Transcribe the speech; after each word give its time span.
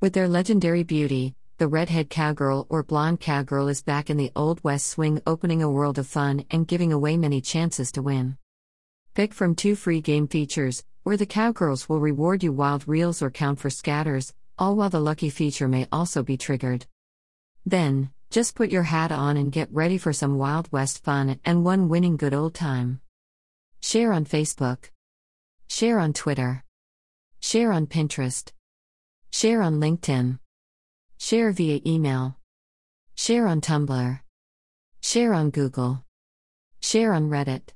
With 0.00 0.12
their 0.12 0.28
legendary 0.28 0.84
beauty, 0.84 1.34
the 1.56 1.66
redhead 1.66 2.08
cowgirl 2.08 2.68
or 2.68 2.84
blonde 2.84 3.18
cowgirl 3.18 3.66
is 3.66 3.82
back 3.82 4.10
in 4.10 4.16
the 4.16 4.30
Old 4.36 4.62
West 4.62 4.86
swing, 4.86 5.20
opening 5.26 5.60
a 5.60 5.68
world 5.68 5.98
of 5.98 6.06
fun 6.06 6.44
and 6.52 6.68
giving 6.68 6.92
away 6.92 7.16
many 7.16 7.40
chances 7.40 7.90
to 7.92 8.02
win. 8.02 8.38
Pick 9.14 9.34
from 9.34 9.56
two 9.56 9.74
free 9.74 10.00
game 10.00 10.28
features, 10.28 10.84
where 11.02 11.16
the 11.16 11.26
cowgirls 11.26 11.88
will 11.88 11.98
reward 11.98 12.44
you 12.44 12.52
wild 12.52 12.86
reels 12.86 13.20
or 13.20 13.30
count 13.32 13.58
for 13.58 13.70
scatters, 13.70 14.32
all 14.56 14.76
while 14.76 14.88
the 14.88 15.00
lucky 15.00 15.30
feature 15.30 15.66
may 15.66 15.88
also 15.90 16.22
be 16.22 16.36
triggered. 16.36 16.86
Then, 17.66 18.10
just 18.30 18.54
put 18.54 18.70
your 18.70 18.84
hat 18.84 19.10
on 19.10 19.36
and 19.36 19.50
get 19.50 19.68
ready 19.72 19.98
for 19.98 20.12
some 20.12 20.38
Wild 20.38 20.70
West 20.70 21.02
fun 21.02 21.40
and 21.44 21.64
one 21.64 21.88
winning 21.88 22.16
good 22.16 22.34
old 22.34 22.54
time. 22.54 23.00
Share 23.80 24.12
on 24.12 24.26
Facebook. 24.26 24.90
Share 25.66 25.98
on 25.98 26.12
Twitter. 26.12 26.62
Share 27.40 27.72
on 27.72 27.88
Pinterest. 27.88 28.52
Share 29.30 29.62
on 29.62 29.80
LinkedIn. 29.80 30.38
Share 31.18 31.52
via 31.52 31.80
email. 31.86 32.36
Share 33.14 33.46
on 33.46 33.60
Tumblr. 33.60 34.20
Share 35.00 35.34
on 35.34 35.50
Google. 35.50 36.04
Share 36.80 37.12
on 37.12 37.28
Reddit. 37.28 37.68